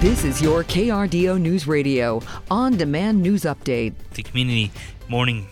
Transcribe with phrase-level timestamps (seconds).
[0.00, 3.92] This is your KRDO News Radio on demand news update.
[4.14, 4.70] The community
[5.10, 5.46] mourning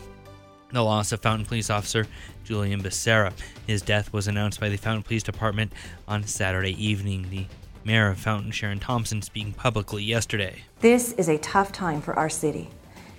[0.72, 2.06] the loss of Fountain Police Officer
[2.44, 3.34] Julian Becerra.
[3.66, 5.74] His death was announced by the Fountain Police Department
[6.08, 7.26] on Saturday evening.
[7.29, 7.45] The
[7.84, 10.62] mayor of Fountain, Sharon Thompson, speaking publicly yesterday.
[10.80, 12.71] This is a tough time for our city,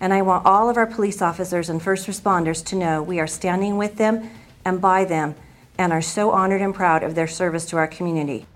[0.01, 3.27] and I want all of our police officers and first responders to know we are
[3.27, 4.31] standing with them
[4.65, 5.35] and by them
[5.77, 8.47] and are so honored and proud of their service to our community.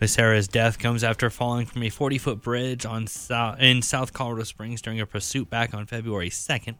[0.00, 3.06] Becerra's death comes after falling from a 40 foot bridge on
[3.58, 6.76] in South Colorado Springs during a pursuit back on February 2nd.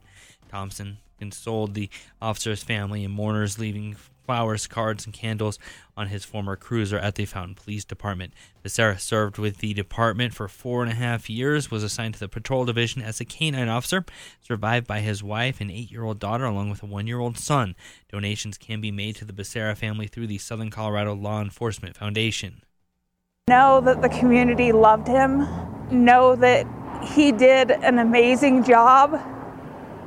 [0.50, 1.88] Thompson consoled the
[2.20, 5.58] officer's family and mourners, leaving flowers, cards, and candles
[5.96, 8.34] on his former cruiser at the Fountain Police Department.
[8.62, 12.28] Becerra served with the department for four and a half years, was assigned to the
[12.28, 14.04] patrol division as a canine officer,
[14.42, 17.38] survived by his wife and eight year old daughter, along with a one year old
[17.38, 17.74] son.
[18.12, 22.60] Donations can be made to the Becerra family through the Southern Colorado Law Enforcement Foundation.
[23.48, 25.46] Know that the community loved him.
[25.88, 26.66] Know that
[27.04, 29.22] he did an amazing job.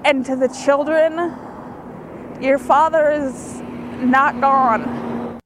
[0.03, 1.33] And to the children,
[2.41, 3.61] your father is
[4.01, 5.39] not gone.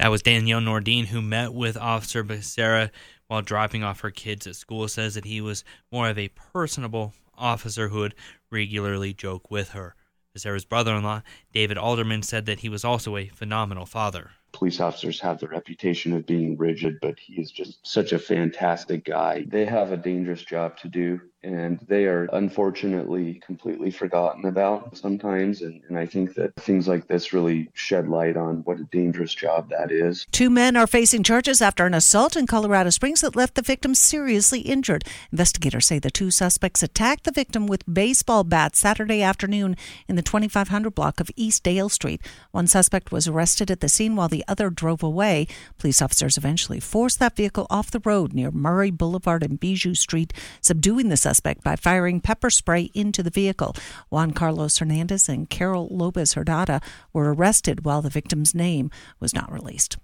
[0.00, 2.90] That was Danielle Nordine, who met with Officer Becerra
[3.28, 7.14] while dropping off her kids at school, says that he was more of a personable
[7.38, 8.16] officer who would
[8.50, 9.94] regularly joke with her.
[10.36, 14.80] Becerra's brother in law, David Alderman, said that he was also a phenomenal father police
[14.80, 19.44] officers have the reputation of being rigid, but he is just such a fantastic guy.
[19.46, 25.62] They have a dangerous job to do and they are unfortunately completely forgotten about sometimes.
[25.62, 29.34] And, and, I think that things like this really shed light on what a dangerous
[29.34, 30.26] job that is.
[30.32, 33.94] Two men are facing charges after an assault in Colorado Springs that left the victim
[33.94, 35.04] seriously injured.
[35.32, 39.76] Investigators say the two suspects attacked the victim with baseball bats Saturday afternoon
[40.08, 42.20] in the 2500 block of East Dale Street.
[42.50, 45.46] One suspect was arrested at the scene while the other drove away.
[45.78, 50.32] Police officers eventually forced that vehicle off the road near Murray Boulevard and Bijou Street,
[50.60, 53.74] subduing the suspect by firing pepper spray into the vehicle.
[54.08, 56.82] Juan Carlos Hernandez and Carol Lopez Herdada
[57.12, 59.96] were arrested while the victim's name was not released.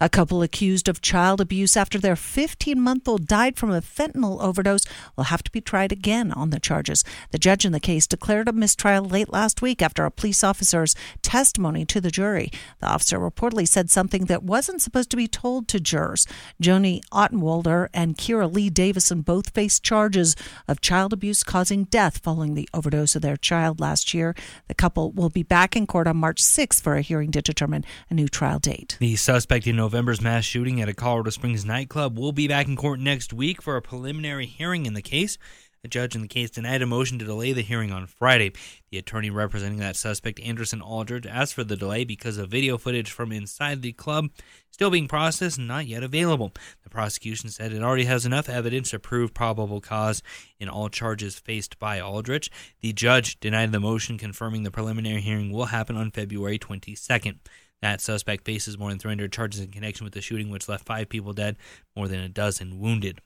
[0.00, 4.42] A couple accused of child abuse after their 15 month old died from a fentanyl
[4.42, 4.84] overdose
[5.16, 7.04] will have to be tried again on the charges.
[7.30, 10.94] The judge in the case declared a mistrial late last week after a police officer's
[11.32, 12.50] testimony to the jury.
[12.80, 16.26] The officer reportedly said something that wasn't supposed to be told to jurors.
[16.62, 20.36] Joni Ottenwalder and Kira Lee Davison both faced charges
[20.68, 24.34] of child abuse causing death following the overdose of their child last year.
[24.68, 27.86] The couple will be back in court on March 6th for a hearing to determine
[28.10, 28.98] a new trial date.
[29.00, 32.76] The suspect in November's mass shooting at a Colorado Springs nightclub will be back in
[32.76, 35.38] court next week for a preliminary hearing in the case.
[35.84, 38.52] A judge in the case denied a motion to delay the hearing on Friday.
[38.92, 43.10] The attorney representing that suspect, Anderson Aldrich, asked for the delay because of video footage
[43.10, 44.30] from inside the club
[44.70, 46.52] still being processed and not yet available.
[46.84, 50.22] The prosecution said it already has enough evidence to prove probable cause
[50.60, 52.48] in all charges faced by Aldrich.
[52.80, 57.38] The judge denied the motion, confirming the preliminary hearing will happen on February 22nd.
[57.80, 61.08] That suspect faces more than 300 charges in connection with the shooting, which left five
[61.08, 61.56] people dead,
[61.96, 63.20] more than a dozen wounded.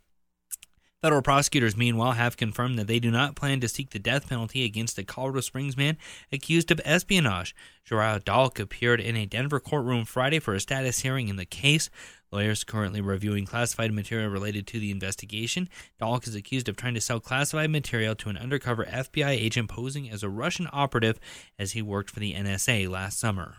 [1.03, 4.65] Federal prosecutors, meanwhile, have confirmed that they do not plan to seek the death penalty
[4.65, 5.99] against a Colorado Springs man
[6.33, 7.55] accused of espionage.
[7.89, 11.91] Joriah Dalke appeared in a Denver courtroom Friday for a status hearing in the case.
[12.33, 15.69] Lawyers currently reviewing classified material related to the investigation.
[16.01, 20.11] Dalke is accused of trying to sell classified material to an undercover FBI agent posing
[20.11, 21.21] as a Russian operative
[21.59, 23.57] as he worked for the NSA last summer.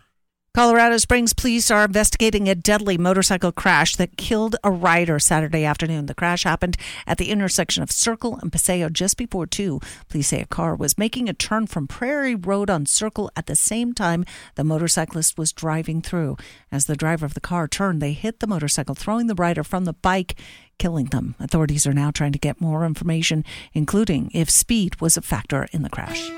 [0.54, 6.06] Colorado Springs police are investigating a deadly motorcycle crash that killed a rider Saturday afternoon.
[6.06, 6.76] The crash happened
[7.06, 9.78] at the intersection of Circle and Paseo just before 2.
[10.08, 13.54] Police say a car was making a turn from Prairie Road on Circle at the
[13.54, 14.24] same time
[14.56, 16.36] the motorcyclist was driving through.
[16.72, 19.84] As the driver of the car turned, they hit the motorcycle, throwing the rider from
[19.84, 20.34] the bike
[20.78, 21.34] killing them.
[21.38, 23.44] Authorities are now trying to get more information,
[23.74, 26.30] including if speed was a factor in the crash.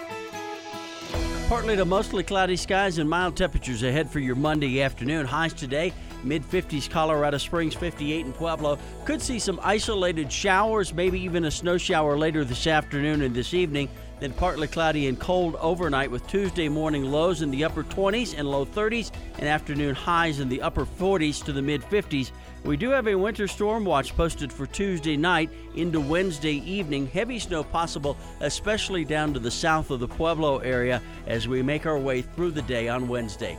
[1.50, 5.26] Partly to mostly cloudy skies and mild temperatures ahead for your Monday afternoon.
[5.26, 5.92] Highs today,
[6.24, 8.78] mid 50s Colorado Springs, 58 in Pueblo.
[9.04, 13.54] Could see some isolated showers, maybe even a snow shower later this afternoon and this
[13.54, 13.88] evening.
[14.20, 18.46] Then partly cloudy and cold overnight with Tuesday morning lows in the upper 20s and
[18.46, 22.30] low 30s and afternoon highs in the upper 40s to the mid 50s.
[22.62, 27.06] We do have a winter storm watch posted for Tuesday night into Wednesday evening.
[27.06, 31.86] Heavy snow possible, especially down to the south of the Pueblo area as we make
[31.86, 33.58] our way through the day on Wednesday.